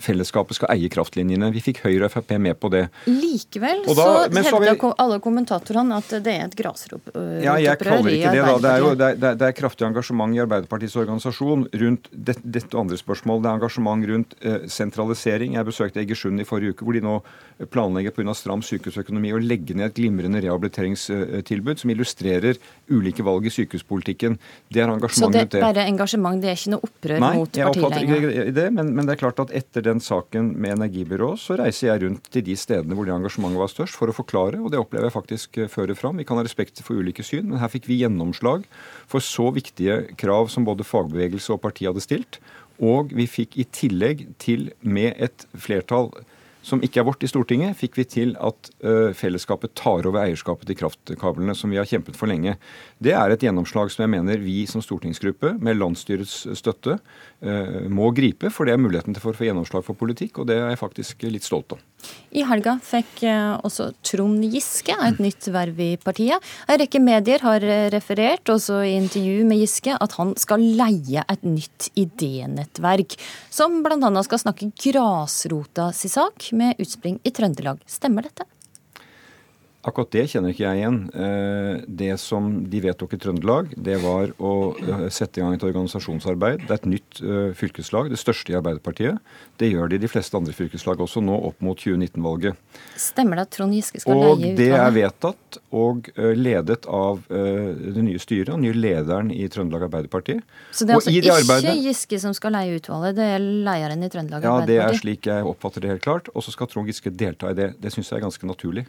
fellesskapet 0.00 0.56
skal 0.56 0.72
eie 0.72 0.88
kraftlinjene. 0.92 1.50
Vi 1.52 1.60
fikk 1.64 1.82
Høyre 1.84 2.08
og 2.08 2.14
Frp 2.14 2.32
med 2.40 2.56
på 2.60 2.70
det. 2.72 2.86
Likevel 3.08 3.82
da, 3.84 3.94
så 3.94 4.06
hevder 4.24 4.72
vi... 4.72 4.92
alle 5.04 5.18
kommentatorene 5.24 5.98
at 6.00 6.14
det 6.24 6.32
er 6.32 6.46
et 6.46 6.56
grasrotopprør 6.56 7.42
ja, 7.44 7.58
jeg 7.60 7.80
kaller 7.82 8.14
ikke 8.14 8.32
det, 8.32 8.42
da. 8.42 8.54
Det 8.62 8.70
er, 8.70 8.82
jo, 8.82 8.92
det, 8.96 9.08
er, 9.10 9.36
det 9.40 9.48
er, 9.50 9.56
kraftig 9.58 9.86
engasjement 9.88 10.36
i 10.36 10.40
Arbeiderpartiets 10.44 10.96
organisasjon 11.00 11.66
rundt 11.82 12.08
dette, 12.12 12.44
dette 12.44 12.72
og 12.72 12.86
andre 12.86 12.98
spørsmål. 13.00 13.42
Det 13.44 13.50
er 13.50 13.60
engasjement 13.60 14.08
rundt 14.12 14.34
uh, 14.44 14.56
sentralisering. 14.72 15.58
Jeg 15.58 15.68
besøkte 15.68 16.02
Egersund 16.02 16.40
i 16.40 16.48
forrige 16.48 16.76
uke, 16.76 16.88
hvor 16.88 16.96
de 16.96 17.04
nå 17.04 17.18
planlegger 17.72 18.14
pga. 18.14 18.34
stram 18.38 18.62
sykehusøkonomi 18.62 19.34
å 19.34 19.42
legge 19.42 19.76
ned 19.76 19.90
et 19.90 19.98
glimrende 19.98 20.40
rehabiliteringstilbud 20.44 21.82
som 21.82 21.92
illustrerer 21.92 22.58
ulike 22.88 23.24
valg 23.26 23.48
i 23.48 23.52
sykehuspolitikken. 23.52 24.38
Det 24.70 24.82
er 24.82 24.92
engasjement 24.92 25.34
rundt 25.34 25.52
det. 25.52 25.58
Så 25.58 25.58
det 25.58 25.62
er 25.62 25.66
bare 25.66 25.86
engasjement, 25.90 26.42
det 26.42 26.52
er 26.52 26.60
ikke 26.60 26.74
noe 26.76 26.88
opprør 26.88 27.24
Nei, 27.24 27.32
mot 27.40 27.60
partiet 27.60 27.98
lenger? 27.98 28.37
I 28.46 28.52
det, 28.54 28.66
men, 28.74 28.92
men, 28.96 29.06
det 29.08 29.16
er 29.16 29.20
klart 29.22 29.40
at 29.42 29.52
etter 29.56 29.84
den 29.84 30.00
saken 30.02 30.52
med 30.60 30.76
energibyrået, 30.76 31.40
så 31.42 31.56
reiser 31.60 31.90
jeg 31.90 32.02
rundt 32.04 32.30
til 32.34 32.44
de 32.46 32.56
stedene 32.58 32.96
hvor 32.96 33.08
det 33.08 33.14
engasjementet 33.14 33.60
var 33.60 33.72
størst, 33.72 33.98
for 33.98 34.10
å 34.10 34.16
forklare, 34.16 34.60
og 34.62 34.72
det 34.72 34.80
opplever 34.80 35.08
jeg 35.08 35.16
faktisk 35.16 35.58
eh, 35.58 35.70
fører 35.72 35.98
fram. 35.98 36.20
Vi 36.20 36.26
kan 36.28 36.40
ha 36.40 36.46
respekt 36.46 36.82
for 36.84 37.00
ulike 37.00 37.26
syn, 37.26 37.50
men 37.50 37.62
her 37.62 37.72
fikk 37.72 37.88
vi 37.90 38.00
gjennomslag 38.02 38.66
for 39.10 39.24
så 39.24 39.50
viktige 39.56 40.00
krav 40.20 40.52
som 40.52 40.66
både 40.68 40.86
fagbevegelse 40.86 41.54
og 41.56 41.62
parti 41.64 41.88
hadde 41.88 42.04
stilt. 42.04 42.40
Og 42.78 43.10
vi 43.16 43.26
fikk 43.26 43.58
i 43.58 43.66
tillegg 43.74 44.28
til, 44.42 44.70
med 44.86 45.18
et 45.18 45.48
flertall 45.58 46.12
som 46.62 46.82
ikke 46.84 47.00
er 47.00 47.06
vårt 47.08 47.24
i 47.24 47.30
Stortinget, 47.30 47.76
fikk 47.78 47.98
vi 48.00 48.04
til 48.08 48.34
at 48.44 48.70
fellesskapet 49.16 49.74
tar 49.78 50.06
over 50.08 50.20
eierskapet 50.24 50.68
til 50.68 50.78
kraftkablene, 50.80 51.54
som 51.56 51.72
vi 51.72 51.78
har 51.80 51.88
kjempet 51.88 52.18
for 52.18 52.30
lenge. 52.30 52.56
Det 53.02 53.14
er 53.16 53.32
et 53.32 53.44
gjennomslag 53.46 53.92
som 53.94 54.04
jeg 54.04 54.12
mener 54.12 54.42
vi 54.42 54.60
som 54.70 54.82
stortingsgruppe, 54.84 55.54
med 55.62 55.78
landsstyrets 55.78 56.40
støtte, 56.58 56.98
må 57.88 58.10
gripe. 58.16 58.52
For 58.52 58.68
det 58.68 58.74
er 58.74 58.82
muligheten 58.82 59.16
til 59.16 59.22
å 59.22 59.34
få 59.36 59.48
gjennomslag 59.48 59.86
for 59.86 59.98
politikk, 59.98 60.42
og 60.42 60.50
det 60.50 60.58
er 60.58 60.72
jeg 60.72 60.82
faktisk 60.82 61.28
litt 61.30 61.46
stolt 61.46 61.76
av. 61.78 61.82
I 62.36 62.44
helga 62.46 62.76
fikk 62.84 63.22
uh, 63.24 63.56
også 63.64 63.90
Trond 64.04 64.44
Giske 64.52 64.94
et 64.94 65.22
nytt 65.22 65.48
verv 65.54 65.80
i 65.80 65.90
partiet. 66.00 66.44
En 66.68 66.80
rekke 66.80 67.00
medier 67.02 67.42
har 67.46 67.64
referert, 67.94 68.48
også 68.52 68.82
i 68.84 68.96
intervju 68.98 69.46
med 69.48 69.62
Giske, 69.62 69.96
at 69.96 70.18
han 70.20 70.34
skal 70.40 70.64
leie 70.78 71.24
et 71.24 71.46
nytt 71.46 71.88
idénettverk, 71.98 73.16
som 73.50 73.80
bl.a. 73.84 74.12
skal 74.26 74.44
snakke 74.44 74.70
grasrota 74.84 75.90
si 75.96 76.12
sak 76.12 76.50
med 76.52 76.78
utspring 76.82 77.18
i 77.24 77.34
Trøndelag. 77.34 77.82
Stemmer 77.88 78.28
dette? 78.28 78.46
Akkurat 79.88 80.10
det 80.12 80.24
kjenner 80.28 80.52
ikke 80.52 80.66
jeg 80.66 80.80
igjen. 80.82 80.98
Eh, 81.16 81.82
det 82.00 82.10
som 82.20 82.48
de 82.68 82.80
vedtok 82.84 83.14
i 83.16 83.20
Trøndelag, 83.22 83.70
det 83.88 83.96
var 84.02 84.34
å 84.36 84.52
eh, 84.76 85.04
sette 85.14 85.40
i 85.40 85.44
gang 85.44 85.54
et 85.56 85.64
organisasjonsarbeid. 85.64 86.66
Det 86.66 86.74
er 86.74 86.80
et 86.82 86.88
nytt 86.92 87.20
eh, 87.22 87.50
fylkeslag, 87.56 88.10
det 88.12 88.20
største 88.20 88.52
i 88.52 88.58
Arbeiderpartiet. 88.58 89.22
Det 89.60 89.70
gjør 89.70 89.88
de 89.88 89.98
i 89.98 90.02
de 90.02 90.10
fleste 90.10 90.36
andre 90.36 90.52
fylkeslag 90.56 91.00
også, 91.04 91.22
nå 91.24 91.38
opp 91.48 91.64
mot 91.64 91.78
2019-valget. 91.78 92.58
Stemmer 93.00 93.40
det 93.40 93.46
at 93.46 93.54
Trond 93.56 93.76
Giske 93.76 94.02
skal 94.02 94.12
og 94.12 94.24
leie 94.24 94.52
utvalget? 94.52 94.60
Det 94.60 94.68
er 94.76 94.94
vedtatt 94.98 95.60
og 95.78 96.10
ledet 96.36 96.84
av 96.90 97.22
det 97.28 98.04
nye 98.04 98.20
styret, 98.20 98.52
den 98.52 98.64
nye 98.66 98.76
lederen 98.76 99.32
i 99.34 99.46
Trøndelag 99.52 99.86
Arbeiderparti. 99.88 100.38
Så 100.72 100.86
det 100.86 100.94
er 100.94 101.00
altså 101.00 101.14
ikke 101.14 101.38
arbeidet, 101.38 101.76
Giske 101.88 102.20
som 102.20 102.34
skal 102.36 102.54
leie 102.58 102.76
utvalget, 102.76 103.16
det 103.18 103.30
er 103.36 103.42
leieren 103.42 104.04
i 104.04 104.10
Trøndelag 104.12 104.44
ja, 104.44 104.52
Arbeiderparti? 104.58 104.78
Ja, 104.78 104.88
det 104.90 104.98
er 104.98 105.02
slik 105.02 105.30
jeg 105.30 105.48
oppfatter 105.48 105.84
det 105.84 105.94
helt 105.94 106.04
klart. 106.04 106.32
Og 106.34 106.44
så 106.44 106.54
skal 106.54 106.70
Trond 106.70 106.90
Giske 106.90 107.12
delta 107.14 107.52
i 107.52 107.56
det. 107.58 107.72
Det 107.80 107.94
syns 107.94 108.12
jeg 108.12 108.20
er 108.20 108.26
ganske 108.26 108.48
naturlig. 108.48 108.86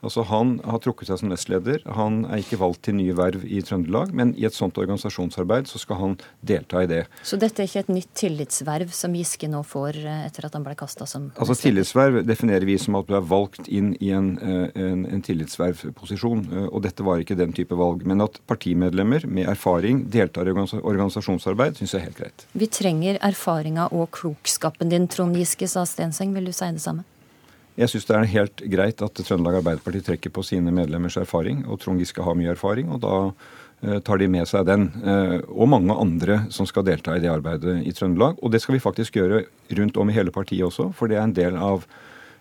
Altså 0.00 0.24
Han 0.30 0.39
har 0.66 0.80
trukket 0.82 1.10
seg 1.10 1.20
som 1.20 1.30
nestleder. 1.32 1.82
Han 1.96 2.22
er 2.30 2.42
ikke 2.42 2.58
valgt 2.60 2.84
til 2.86 2.96
nye 2.98 3.14
verv 3.16 3.44
i 3.46 3.60
Trøndelag, 3.66 4.14
men 4.16 4.32
i 4.38 4.46
et 4.48 4.56
sånt 4.56 4.78
organisasjonsarbeid 4.80 5.68
så 5.70 5.80
skal 5.82 6.00
han 6.00 6.16
delta 6.46 6.84
i 6.84 6.88
det. 6.90 7.02
Så 7.26 7.38
dette 7.40 7.62
er 7.62 7.70
ikke 7.70 7.84
et 7.84 7.92
nytt 7.92 8.12
tillitsverv 8.18 8.94
som 8.96 9.14
Giske 9.16 9.50
nå 9.50 9.62
får 9.66 10.00
eh, 10.02 10.24
etter 10.28 10.48
at 10.48 10.56
han 10.56 10.64
ble 10.66 10.76
kasta 10.78 11.06
som 11.08 11.28
Altså 11.36 11.56
Tillitsverv 11.60 12.22
definerer 12.26 12.66
vi 12.68 12.76
som 12.80 12.96
at 12.98 13.08
du 13.08 13.14
er 13.18 13.26
valgt 13.26 13.68
inn 13.68 13.92
i 14.00 14.12
en, 14.16 14.32
eh, 14.38 14.80
en, 14.80 15.04
en 15.06 15.24
tillitsvervposisjon, 15.26 16.44
eh, 16.48 16.68
og 16.70 16.84
dette 16.86 17.06
var 17.06 17.22
ikke 17.22 17.38
den 17.38 17.54
type 17.56 17.76
valg. 17.78 18.04
Men 18.08 18.24
at 18.24 18.40
partimedlemmer 18.50 19.26
med 19.28 19.48
erfaring 19.50 20.04
deltar 20.12 20.48
i 20.48 20.56
organisasjonsarbeid, 20.56 21.78
syns 21.78 21.94
jeg 21.94 22.02
er 22.02 22.08
helt 22.08 22.20
greit. 22.20 22.46
Vi 22.56 22.70
trenger 22.70 23.20
erfaringa 23.26 23.90
og 23.94 24.10
klokskapen 24.16 24.92
din, 24.92 25.08
Trond 25.10 25.38
Giske, 25.38 25.68
sa 25.70 25.86
Stenseng. 25.88 26.34
Vil 26.36 26.50
du 26.50 26.54
si 26.54 26.68
det 26.70 26.82
samme? 26.82 27.06
Jeg 27.80 27.88
syns 27.88 28.08
det 28.10 28.16
er 28.16 28.32
helt 28.34 28.62
greit 28.68 29.00
at 29.00 29.22
Trøndelag 29.24 29.62
Arbeiderparti 29.62 30.02
trekker 30.04 30.32
på 30.36 30.44
sine 30.44 30.72
medlemmers 30.74 31.16
erfaring, 31.16 31.62
og 31.64 31.80
Trond 31.80 32.02
Giske 32.02 32.24
har 32.26 32.36
mye 32.36 32.52
erfaring, 32.52 32.90
og 32.92 33.00
da 33.00 33.14
eh, 33.30 34.02
tar 34.04 34.20
de 34.20 34.28
med 34.28 34.48
seg 34.50 34.66
den. 34.68 34.90
Eh, 35.00 35.38
og 35.48 35.70
mange 35.72 35.96
andre 35.96 36.42
som 36.52 36.68
skal 36.68 36.84
delta 36.84 37.16
i 37.16 37.22
det 37.24 37.32
arbeidet 37.32 37.78
i 37.88 37.94
Trøndelag. 37.96 38.36
Og 38.44 38.52
det 38.52 38.60
skal 38.60 38.76
vi 38.76 38.84
faktisk 38.84 39.16
gjøre 39.16 39.46
rundt 39.78 39.96
om 39.96 40.12
i 40.12 40.16
hele 40.18 40.34
partiet 40.34 40.66
også, 40.68 40.90
for 40.92 41.08
det 41.08 41.16
er 41.16 41.24
en 41.24 41.36
del 41.36 41.56
av 41.56 41.88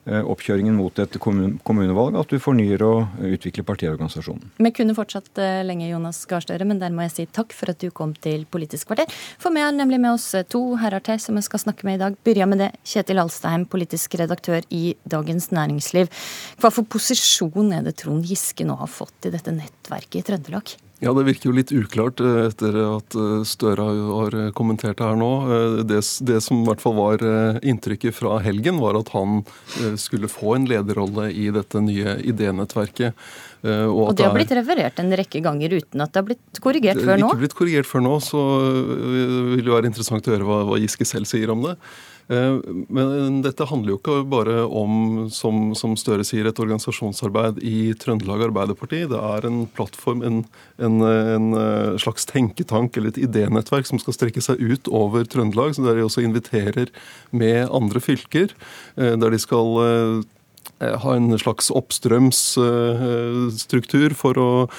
oppkjøringen 0.09 0.75
mot 0.77 0.99
et 1.01 1.17
kommunevalg 1.21 2.17
at 2.19 2.31
du 2.31 2.39
fornyer 2.41 2.81
og 2.85 3.21
utvikler 3.29 3.65
partiorganisasjonen. 3.67 4.51
Vi 4.57 4.71
kunne 4.75 4.95
fortsatt 4.97 5.39
eh, 5.41 5.61
lenge, 5.67 5.89
Jonas 5.89 6.21
Gahr 6.29 6.43
Støre, 6.43 6.67
men 6.67 6.81
der 6.81 6.93
må 6.95 7.05
jeg 7.05 7.15
si 7.15 7.27
takk 7.35 7.53
for 7.55 7.71
at 7.73 7.81
du 7.81 7.89
kom 7.95 8.15
til 8.17 8.45
Politisk 8.49 8.89
kvarter. 8.89 9.09
For 9.41 9.53
vi 9.53 9.63
har 9.63 9.75
nemlig 9.75 10.01
med 10.01 10.15
oss 10.15 10.31
eh, 10.37 10.47
to 10.47 10.63
herrer 10.81 11.03
til 11.05 11.21
som 11.21 11.37
vi 11.37 11.45
skal 11.45 11.63
snakke 11.65 11.87
med 11.87 11.99
i 11.99 12.03
dag. 12.03 12.19
Begynner 12.25 12.49
med 12.49 12.63
det. 12.65 12.71
Kjetil 12.87 13.21
Alstheim, 13.21 13.67
politisk 13.69 14.17
redaktør 14.19 14.65
i 14.73 14.95
Dagens 15.09 15.51
Næringsliv. 15.55 16.11
Hva 16.59 16.73
for 16.73 16.87
posisjon 16.89 17.73
er 17.75 17.85
det 17.85 17.97
Trond 18.01 18.25
Giske 18.25 18.67
nå 18.67 18.79
har 18.79 18.91
fått 18.91 19.29
i 19.29 19.33
dette 19.33 19.53
nettverket 19.55 20.21
i 20.23 20.27
Trøndelag? 20.31 20.77
Ja, 20.99 21.13
Det 21.13 21.23
virker 21.23 21.47
jo 21.47 21.55
litt 21.55 21.71
uklart 21.71 22.19
eh, 22.19 22.49
etter 22.49 22.75
at 22.83 23.15
eh, 23.15 23.43
Støre 23.47 23.85
har 23.87 24.35
eh, 24.35 24.49
kommentert 24.55 24.97
det 24.99 25.07
her 25.07 25.19
nå. 25.19 25.31
Det, 25.87 26.01
det, 26.27 26.39
som 26.43 26.59
i 26.59 26.67
hvert 26.67 26.83
fall 26.83 26.97
var 26.97 27.23
inntrykket 27.63 28.17
fra 28.17 28.35
helgen, 28.43 28.81
var 28.83 28.99
at 28.99 29.13
han 29.15 29.39
skulle 29.99 30.27
få 30.31 30.57
en 30.57 30.67
lederrolle 30.67 31.29
i 31.31 31.47
dette 31.55 31.79
nye 31.83 32.17
idénettverket. 32.27 33.15
Og, 33.59 34.03
og 34.05 34.13
det 34.15 34.23
har 34.23 34.35
blitt 34.35 34.53
referert 34.55 35.01
en 35.01 35.11
rekke 35.19 35.41
ganger 35.43 35.73
uten 35.81 36.03
at 36.03 36.13
det 36.13 36.21
har 36.21 36.27
blitt 36.29 36.61
korrigert 36.63 37.01
før 37.01 37.19
nå? 37.19 37.33
Ikke 37.33 37.43
blitt 37.43 37.57
korrigert 37.57 37.89
før 37.89 38.05
nå, 38.05 38.13
så 38.23 38.43
vil 39.57 39.65
det 39.65 39.73
være 39.73 39.91
interessant 39.91 40.29
å 40.29 40.35
høre 40.35 40.47
hva, 40.47 40.61
hva 40.69 40.79
Giske 40.79 41.07
selv 41.07 41.27
sier 41.27 41.51
om 41.51 41.65
det. 41.67 41.75
Eh, 42.29 42.57
men 42.93 43.39
dette 43.41 43.65
handler 43.65 43.95
jo 43.95 43.97
ikke 43.97 44.19
bare 44.29 44.61
om, 44.67 45.27
som, 45.33 45.71
som 45.77 45.95
Støre 45.97 46.25
sier, 46.27 46.45
et 46.45 46.61
organisasjonsarbeid 46.61 47.57
i 47.65 47.91
Trøndelag 47.97 48.45
Arbeiderparti. 48.49 49.01
Det 49.09 49.21
er 49.31 49.49
en 49.49 49.63
plattform, 49.73 50.21
en, 50.27 50.41
en, 50.77 50.99
en 51.09 51.49
eh, 51.57 51.97
slags 52.01 52.29
tenketank 52.29 52.97
eller 52.97 53.15
et 53.15 53.23
idénettverk 53.25 53.89
som 53.89 54.01
skal 54.01 54.17
strekke 54.17 54.45
seg 54.45 54.61
ut 54.61 54.91
over 54.93 55.25
Trøndelag. 55.25 55.73
så 55.73 55.87
Der 55.87 55.97
de 55.97 56.05
også 56.05 56.25
inviterer 56.25 56.93
med 57.31 57.65
andre 57.73 58.03
fylker. 58.03 58.53
Eh, 58.95 59.15
der 59.17 59.33
de 59.33 59.41
skal 59.41 59.73
ha 60.79 61.15
en 61.15 61.39
slags 61.41 61.71
oppstrømsstruktur 61.75 64.13
for 64.17 64.33
å 64.39 64.69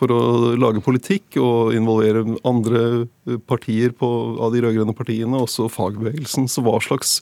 for 0.00 0.12
å 0.14 0.20
lage 0.56 0.80
politikk 0.84 1.36
og 1.42 1.74
involvere 1.76 2.22
andre 2.48 3.06
partier 3.50 3.92
på, 3.96 4.08
av 4.40 4.54
de 4.54 4.62
rød-grønne 4.64 4.96
partiene, 4.96 5.42
også 5.44 5.68
fagbevegelsen. 5.72 6.48
Så 6.50 6.64
hva 6.64 6.78
slags 6.84 7.18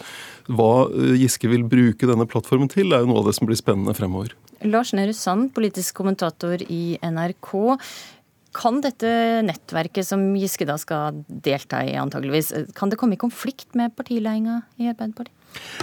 hva 0.46 0.86
Giske 1.18 1.50
vil 1.50 1.66
bruke 1.68 2.08
denne 2.08 2.28
plattformen 2.30 2.70
til, 2.72 2.92
er 2.92 3.02
jo 3.02 3.10
noe 3.10 3.24
av 3.24 3.28
det 3.28 3.34
som 3.38 3.48
blir 3.48 3.58
spennende 3.58 3.96
fremover. 3.98 4.36
Lars 4.66 4.94
Nehru 4.96 5.14
Sand, 5.16 5.50
politisk 5.56 5.98
kommentator 5.98 6.62
i 6.68 6.98
NRK. 7.02 7.50
Kan 8.58 8.80
dette 8.82 9.10
nettverket 9.46 10.08
som 10.08 10.22
Giske 10.38 10.66
da 10.68 10.78
skal 10.80 11.22
delta 11.26 11.82
i, 11.86 11.96
antageligvis, 12.00 12.52
kan 12.78 12.92
det 12.92 13.00
komme 13.00 13.18
i 13.18 13.20
konflikt 13.20 13.74
med 13.78 13.94
partiledelsen 13.98 14.62
i 14.78 14.92
Arbeiderpartiet? 14.92 15.34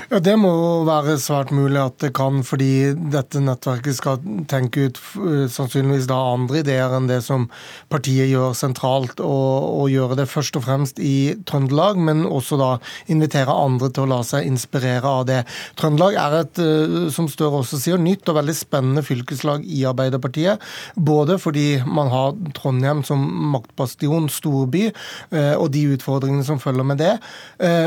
Ja, 0.10 0.20
Det 0.20 0.36
må 0.38 0.52
være 0.86 1.16
svært 1.18 1.50
mulig 1.56 1.80
at 1.82 1.98
det 2.04 2.12
kan, 2.18 2.44
fordi 2.46 2.94
dette 3.14 3.42
nettverket 3.42 3.98
skal 3.98 4.20
tenke 4.52 4.88
ut 4.88 5.00
eh, 5.18 5.46
sannsynligvis 5.50 6.06
da 6.12 6.20
andre 6.36 6.62
ideer 6.62 6.94
enn 6.94 7.08
det 7.10 7.22
som 7.26 7.48
partiet 7.90 8.30
gjør 8.30 8.54
sentralt, 8.58 9.18
og, 9.24 9.66
og, 9.66 9.88
gjøre 9.90 10.20
det 10.20 10.28
først 10.30 10.60
og 10.60 10.66
fremst 10.68 11.02
i 11.02 11.34
Trøndelag, 11.50 11.98
men 11.98 12.22
også 12.28 12.60
da 12.62 12.70
invitere 13.12 13.54
andre 13.54 13.90
til 13.90 14.06
å 14.06 14.12
la 14.14 14.20
seg 14.28 14.46
inspirere 14.46 15.10
av 15.10 15.26
det. 15.30 15.40
Trøndelag 15.80 16.20
er 16.22 16.38
et, 16.44 16.62
eh, 16.62 17.10
som 17.16 17.30
Støre 17.36 17.64
også 17.64 17.82
sier, 17.82 17.98
nytt 18.00 18.30
og 18.30 18.38
veldig 18.38 18.56
spennende 18.56 19.02
fylkeslag 19.04 19.66
i 19.66 19.82
Arbeiderpartiet. 19.90 20.62
Både 20.96 21.40
fordi 21.42 21.82
man 21.82 22.12
har 22.14 22.38
Trondheim 22.56 23.02
som 23.08 23.26
maktbastion, 23.56 24.30
storby, 24.32 24.86
eh, 25.34 25.56
og 25.58 25.72
de 25.74 25.88
utfordringene 25.98 26.46
som 26.46 26.62
følger 26.62 26.86
med 26.86 27.02
det, 27.02 27.14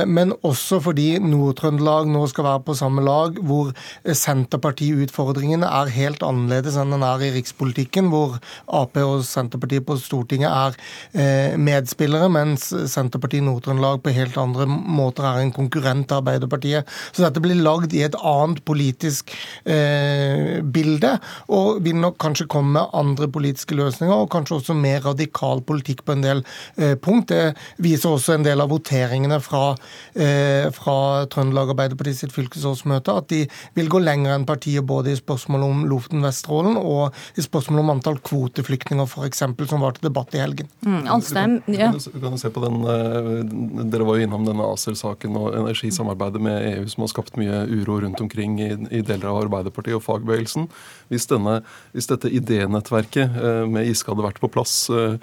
men 0.09 0.33
også 0.47 0.79
fordi 0.83 1.19
Nord-Trøndelag 1.23 1.68
Trøndelag 1.69 2.09
nå 2.09 2.23
skal 2.31 2.47
være 2.47 2.65
på 2.65 2.75
samme 2.79 3.03
lag, 3.05 3.37
hvor 3.45 3.75
Senterparti-utfordringene 4.09 5.69
er 5.69 5.91
helt 5.93 6.23
annerledes 6.25 6.79
enn 6.81 6.95
den 6.95 7.05
er 7.05 7.25
i 7.27 7.31
rikspolitikken, 7.35 8.09
hvor 8.13 8.39
Ap 8.73 8.97
og 9.03 9.21
Senterpartiet 9.29 9.85
på 9.87 9.99
Stortinget 10.01 10.49
er 10.49 10.79
eh, 11.13 11.59
medspillere, 11.61 12.31
mens 12.33 12.71
Senterpartiet 12.89 13.45
Nord-Trøndelag 13.45 14.01
på 14.05 14.15
helt 14.17 14.39
andre 14.41 14.65
måter 14.69 15.27
er 15.29 15.43
en 15.43 15.53
konkurrent 15.53 16.09
til 16.09 16.23
Arbeiderpartiet. 16.23 16.89
Så 17.13 17.27
dette 17.27 17.43
blir 17.45 17.61
lagd 17.61 17.93
i 17.93 18.05
et 18.07 18.17
annet 18.17 18.63
politisk 18.69 19.35
eh, 19.69 20.65
bilde, 20.65 21.19
og 21.53 21.83
vil 21.85 22.01
nok 22.01 22.17
kanskje 22.23 22.49
komme 22.49 22.79
med 22.79 22.97
andre 22.97 23.29
politiske 23.29 23.77
løsninger, 23.77 24.15
og 24.15 24.33
kanskje 24.33 24.63
også 24.63 24.79
mer 24.79 25.05
radikal 25.05 25.61
politikk 25.69 26.07
på 26.09 26.17
en 26.17 26.25
del 26.25 26.43
eh, 26.81 26.97
punkt. 26.97 27.29
Det 27.29 27.53
viser 27.85 28.17
også 28.17 28.39
en 28.39 28.47
del 28.47 28.65
av 28.65 28.73
voteringene 28.73 29.41
fra, 29.45 29.75
eh, 30.17 30.73
fra 30.73 30.99
Trøndelag 31.29 31.58
Trøndelag 31.59 31.73
Arbeiderparti 31.75 32.15
sitt 32.15 32.35
fylkesårsmøte 32.35 33.15
at 33.19 33.29
de 33.33 33.41
vil 33.77 33.89
gå 33.91 34.01
lenger 34.03 34.35
enn 34.35 34.47
partiet 34.47 34.87
både 34.87 35.13
i 35.13 35.19
spørsmålet 35.19 35.67
om 35.67 35.85
Lofoten-Vesterålen 35.91 36.79
og 36.79 37.15
i 37.39 37.45
spørsmålet 37.45 37.83
om 37.83 37.93
antall 37.95 38.19
kvoteflyktninger 38.23 39.09
f.eks., 39.09 39.43
som 39.43 39.83
var 39.83 39.97
til 39.97 40.09
debatt 40.09 40.35
i 40.37 40.43
helgen. 40.43 40.69
Mm, 40.87 41.09
Alstheim, 41.11 41.59
ja. 41.73 41.91
Kan 41.93 42.37
du 42.37 42.39
se 42.41 42.51
på 42.51 42.63
den, 42.63 42.79
eh, 42.87 43.83
Dere 43.91 44.07
var 44.07 44.19
jo 44.19 44.29
innom 44.29 44.47
denne 44.47 44.67
ACER-saken 44.75 45.37
og 45.39 45.59
energisamarbeidet 45.59 46.43
med 46.43 46.69
EU 46.73 46.87
som 46.89 47.05
har 47.05 47.13
skapt 47.13 47.39
mye 47.41 47.65
uro 47.67 48.01
rundt 48.05 48.23
omkring 48.23 48.59
i, 48.63 48.71
i 49.01 49.03
deler 49.03 49.31
av 49.33 49.43
Arbeiderpartiet 49.45 49.99
og 49.99 50.05
fagbevegelsen. 50.07 50.69
Hvis, 51.11 51.29
denne, 51.31 51.61
hvis 51.97 52.11
dette 52.11 52.31
idénettverket 52.31 53.39
eh, 53.43 53.63
med 53.69 53.89
Giske 53.89 54.13
hadde 54.13 54.27
vært 54.27 54.43
på 54.43 54.53
plass 54.53 54.81
eh, 54.93 55.19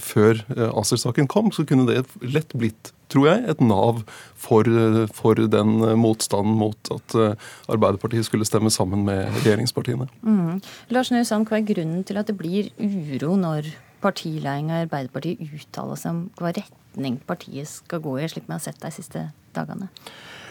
før 0.00 0.44
ACER-saken 0.70 1.30
kom, 1.30 1.52
så 1.54 1.64
kunne 1.68 1.88
det 1.88 2.04
lett 2.20 2.56
blitt 2.56 2.94
tror 3.10 3.26
jeg, 3.28 3.44
et 3.50 3.60
nav 3.64 4.02
for, 4.38 4.66
for 5.14 5.40
den 5.52 5.76
motstanden 6.00 6.56
mot 6.60 6.92
at 6.94 7.16
eh, 7.18 7.52
Arbeiderpartiet 7.72 8.28
skulle 8.28 8.48
stemme 8.48 8.72
sammen 8.72 9.04
med 9.08 9.28
regjeringspartiene. 9.40 10.08
Mm. 10.22 10.60
Lars 10.94 11.12
Nøysand, 11.14 11.48
hva 11.50 11.60
er 11.60 11.68
grunnen 11.68 12.04
til 12.06 12.20
at 12.20 12.30
det 12.30 12.38
blir 12.38 12.70
uro 12.78 13.36
når 13.40 13.72
partiledelsen 14.00 14.70
i 14.72 14.82
Arbeiderpartiet 14.84 15.42
uttaler 15.44 15.98
seg 16.00 16.14
om 16.14 16.20
hva 16.40 16.54
retning 16.56 17.20
partiet 17.28 17.68
skal 17.68 18.02
gå 18.04 18.16
i, 18.18 18.28
slik 18.30 18.48
vi 18.48 18.56
har 18.56 18.62
sett 18.64 18.80
de 18.82 18.92
siste 18.94 19.26
dagene? 19.56 19.90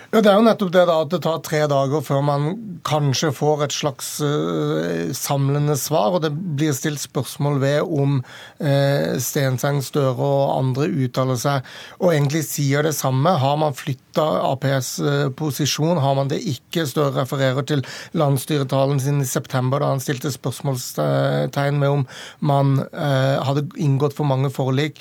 Ja, 0.09 0.23
Det 0.25 0.29
er 0.31 0.39
jo 0.39 0.45
nettopp 0.45 0.71
det 0.73 0.83
da, 0.89 0.93
at 1.03 1.11
det 1.13 1.19
tar 1.21 1.41
tre 1.45 1.59
dager 1.69 2.01
før 2.01 2.23
man 2.25 2.45
kanskje 2.87 3.29
får 3.35 3.67
et 3.67 3.75
slags 3.75 4.07
uh, 4.25 5.11
samlende 5.13 5.75
svar. 5.77 6.15
Og 6.17 6.23
det 6.23 6.31
blir 6.33 6.73
stilt 6.73 7.03
spørsmål 7.03 7.59
ved 7.61 7.83
om 7.85 8.15
uh, 8.23 9.19
Stenseng, 9.21 9.83
Støre 9.85 10.17
og 10.17 10.55
andre 10.55 10.89
uttaler 10.89 11.37
seg 11.37 11.69
og 11.99 12.15
egentlig 12.15 12.41
sier 12.47 12.89
det 12.89 12.95
samme. 12.97 13.35
Har 13.37 13.61
man 13.61 13.77
flytta 14.19 14.69
Aps 14.69 14.99
uh, 14.99 15.29
posisjon? 15.31 15.97
Har 15.97 16.15
man 16.15 16.29
det 16.29 16.41
ikke? 16.47 16.85
Støre 16.87 17.13
refererer 17.21 17.63
til 17.67 17.83
landsstyretalen 18.17 18.99
sin 18.99 19.21
i 19.21 19.27
september 19.27 19.79
da 19.79 19.93
han 19.93 20.03
stilte 20.03 20.31
spørsmålstegn 20.31 21.79
med 21.79 21.89
om 21.89 22.05
man 22.39 22.79
uh, 22.93 23.39
hadde 23.45 23.67
inngått 23.77 24.15
for 24.17 24.25
mange 24.25 24.49
forlik. 24.49 24.99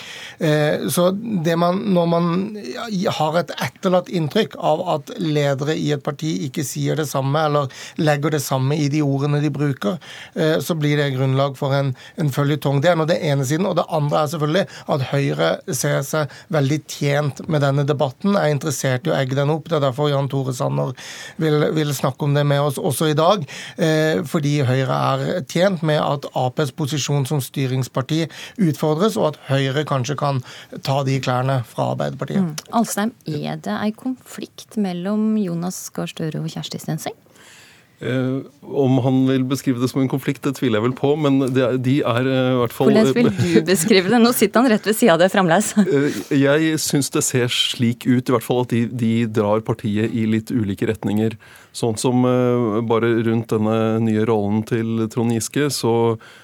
så 0.90 1.10
det 1.44 1.56
man, 1.58 1.78
når 1.94 2.06
man 2.06 2.26
har 3.18 3.37
et 3.38 3.50
etterlatt 3.62 4.08
inntrykk 4.08 4.54
av 4.58 4.82
at 4.94 5.10
ledere 5.18 5.75
i 5.76 5.90
et 5.94 6.02
parti 6.04 6.30
ikke 6.46 6.64
sier 6.66 6.98
det 6.98 7.08
samme 7.10 7.40
eller 7.48 7.72
legger 8.00 8.34
det 8.34 8.40
samme 8.44 8.76
i 8.78 8.88
de 8.92 9.02
ordene 9.04 9.40
de 9.42 9.50
bruker, 9.52 9.98
eh, 10.34 10.58
så 10.64 10.76
blir 10.78 10.98
det 11.00 11.10
grunnlag 11.16 11.56
for 11.58 11.75
en, 11.75 11.94
en 12.16 12.32
føljetong. 12.32 12.80
Det 12.82 12.92
er 12.92 12.98
nå 12.98 13.08
det 13.08 13.18
ene 13.25 13.46
siden. 13.48 13.66
Og 13.68 13.76
det 13.78 13.87
andre 13.88 14.22
er 14.22 14.32
selvfølgelig 14.32 14.66
at 14.94 15.06
Høyre 15.12 15.50
ser 15.75 16.00
seg 16.06 16.34
veldig 16.54 16.80
tjent 16.90 17.42
med 17.48 17.64
denne 17.64 17.87
debatten, 17.88 18.37
er 18.37 18.52
interessert 18.52 19.07
i 19.08 19.12
å 19.12 19.18
egge 19.18 19.38
den 19.38 19.52
opp. 19.54 19.68
Det 19.68 19.78
er 19.78 19.84
derfor 19.88 20.10
Jan 20.12 20.30
Tore 20.30 20.54
Sanner 20.56 20.94
vil, 21.40 21.68
vil 21.76 21.94
snakke 21.96 22.28
om 22.28 22.36
det 22.36 22.44
med 22.48 22.62
oss 22.62 22.80
også 22.80 23.10
i 23.12 23.16
dag. 23.18 23.44
Eh, 23.76 24.22
fordi 24.28 24.58
Høyre 24.68 24.98
er 25.12 25.46
tjent 25.50 25.84
med 25.86 26.00
at 26.02 26.28
Aps 26.38 26.72
posisjon 26.76 27.26
som 27.28 27.42
styringsparti 27.44 28.24
utfordres, 28.68 29.18
og 29.18 29.32
at 29.32 29.40
Høyre 29.50 29.86
kanskje 29.88 30.18
kan 30.18 30.42
ta 30.86 31.00
de 31.06 31.18
klærne 31.24 31.62
fra 31.68 31.92
Arbeiderpartiet. 31.94 32.44
Mm. 32.44 32.74
Alstheim, 32.78 33.14
er 33.26 33.60
det 33.64 33.74
en 33.74 33.96
konflikt 33.98 34.78
mellom 34.80 35.32
Jonas 35.40 35.80
Gahr 35.94 36.10
Støre 36.10 36.42
og 36.42 36.52
Kjersti 36.52 36.80
Stenseng? 36.82 37.16
Eh, 38.00 38.38
om 38.62 38.98
han 39.02 39.24
vil 39.26 39.42
beskrive 39.50 39.80
det 39.82 39.88
som 39.90 40.00
en 40.00 40.10
konflikt, 40.10 40.44
det 40.44 40.54
tviler 40.54 40.78
jeg 40.78 40.84
vel 40.84 40.94
på, 40.94 41.08
men 41.18 41.40
det, 41.50 41.66
de 41.82 41.96
er 42.06 42.28
eh, 42.30 42.50
i 42.52 42.58
hvert 42.60 42.74
fall 42.76 42.92
Hvordan 42.92 43.08
vil 43.16 43.30
du 43.32 43.56
beskrive 43.66 44.12
det? 44.12 44.20
Nå 44.22 44.30
sitter 44.38 44.62
han 44.62 44.70
rett 44.70 44.86
ved 44.86 44.94
sida 44.94 45.16
av 45.16 45.22
det 45.24 45.30
fremdeles. 45.34 45.74
Eh, 45.88 46.18
jeg 46.36 46.76
syns 46.82 47.08
det 47.14 47.22
ser 47.24 47.50
slik 47.52 48.04
ut, 48.06 48.28
i 48.28 48.32
hvert 48.34 48.44
fall 48.44 48.60
at 48.62 48.72
de, 48.74 48.84
de 48.92 49.12
drar 49.32 49.62
partiet 49.66 50.12
i 50.14 50.26
litt 50.30 50.52
ulike 50.52 50.86
retninger. 50.90 51.34
Sånn 51.74 51.96
som 52.00 52.26
bare 52.88 53.10
rundt 53.26 53.52
denne 53.52 53.98
nye 54.02 54.24
rollen 54.28 54.60
til 54.68 55.06
Trond 55.12 55.32
Giske, 55.34 55.68
så, 55.72 55.92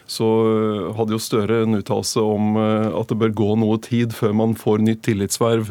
så 0.07 0.29
eh, 0.49 0.91
hadde 0.99 1.15
jo 1.15 1.21
Støre 1.25 1.63
en 1.65 1.79
uttalelse 1.79 2.21
om 2.21 2.59
eh, 2.61 2.89
at 2.93 3.09
det 3.09 3.19
bør 3.23 3.33
gå 3.41 3.49
noe 3.61 3.79
tid 3.83 4.13
før 4.17 4.35
man 4.37 4.53
får 4.59 4.83
nytt 4.85 5.03
tillitsverv 5.07 5.71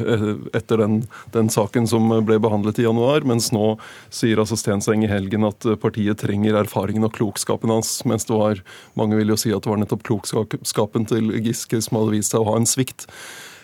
etter 0.57 0.81
den, 0.81 0.99
den, 1.35 1.51
saken 1.53 1.85
som 1.89 2.09
ble 2.25 2.39
behandlet 2.41 2.81
i 2.81 2.87
januar. 2.87 3.27
Mens 3.29 3.51
nå 3.53 3.75
sier 4.13 4.41
altså 4.41 4.57
Stenseng 4.59 5.05
i 5.05 5.11
helgen 5.11 5.45
at 5.47 5.67
partiet 5.83 6.23
trenger 6.23 6.57
erfaringen 6.63 7.05
og 7.05 7.13
klokskapen 7.17 7.73
hans. 7.73 7.99
Mens 8.09 8.25
det 8.29 8.37
var 8.37 8.63
mange 8.99 9.19
vil 9.19 9.35
jo 9.35 9.39
si 9.39 9.53
at 9.53 9.65
det 9.65 9.73
var 9.73 9.81
nettopp 9.83 10.05
klokskapen 10.09 11.09
til 11.09 11.33
Giske 11.43 11.81
som 11.83 11.99
hadde 11.99 12.17
vist 12.17 12.33
seg 12.33 12.41
å 12.41 12.53
ha 12.53 12.59
en 12.59 12.69
svikt. 12.69 13.07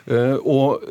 Og 0.10 0.84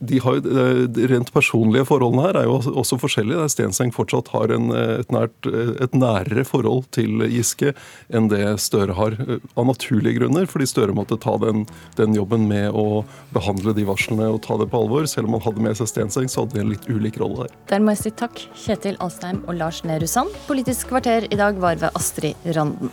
de, 0.00 0.18
har, 0.24 0.40
de 0.42 1.06
rent 1.10 1.30
personlige 1.34 1.86
forholdene 1.88 2.24
her 2.26 2.38
er 2.40 2.48
jo 2.48 2.56
også 2.74 2.98
forskjellige. 3.02 3.38
Der 3.40 3.52
Stenseng 3.52 3.92
fortsatt 3.94 4.32
har 4.34 4.52
en, 4.54 4.70
et, 4.74 5.12
nært, 5.14 5.48
et 5.84 5.94
nærere 5.94 6.44
forhold 6.48 6.88
til 6.94 7.22
Giske 7.30 7.74
enn 8.14 8.28
det 8.32 8.42
Støre 8.62 8.96
har. 8.98 9.16
Av 9.54 9.68
naturlige 9.68 10.18
grunner, 10.18 10.48
fordi 10.50 10.68
Støre 10.70 10.96
måtte 10.96 11.18
ta 11.20 11.36
den, 11.42 11.64
den 11.98 12.16
jobben 12.18 12.48
med 12.50 12.74
å 12.74 13.04
behandle 13.34 13.76
de 13.76 13.86
varslene 13.88 14.28
og 14.34 14.42
ta 14.46 14.58
det 14.60 14.68
på 14.72 14.82
alvor. 14.84 15.08
Selv 15.10 15.30
om 15.30 15.38
han 15.38 15.46
hadde 15.46 15.64
med 15.68 15.78
seg 15.78 15.90
Stenseng, 15.90 16.30
så 16.30 16.44
hadde 16.44 16.58
de 16.58 16.64
en 16.64 16.74
litt 16.74 16.90
ulik 16.90 17.18
rolle 17.22 17.46
der. 17.46 17.56
Der 17.70 17.82
må 17.84 17.94
jeg 17.94 18.04
si 18.04 18.14
takk, 18.24 18.46
Kjetil 18.66 18.98
Alstheim 19.04 19.42
og 19.46 19.58
Lars 19.60 19.84
Nehru 19.86 20.08
Sand. 20.10 20.34
Politisk 20.48 20.90
kvarter 20.92 21.28
i 21.30 21.40
dag 21.40 21.58
var 21.62 21.80
ved 21.82 21.94
Astrid 21.94 22.54
Randen. 22.56 22.92